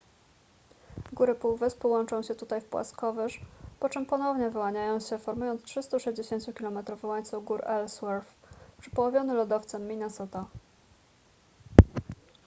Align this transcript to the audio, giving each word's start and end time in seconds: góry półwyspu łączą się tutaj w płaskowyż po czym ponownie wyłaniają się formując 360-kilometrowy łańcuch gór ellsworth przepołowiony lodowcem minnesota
góry 1.13 1.35
półwyspu 1.35 1.89
łączą 1.89 2.23
się 2.23 2.35
tutaj 2.35 2.61
w 2.61 2.65
płaskowyż 2.65 3.41
po 3.79 3.89
czym 3.89 4.05
ponownie 4.05 4.49
wyłaniają 4.49 4.99
się 4.99 5.17
formując 5.17 5.61
360-kilometrowy 5.61 7.07
łańcuch 7.07 7.43
gór 7.43 7.61
ellsworth 7.65 8.33
przepołowiony 8.81 9.33
lodowcem 9.33 9.87
minnesota 9.87 10.45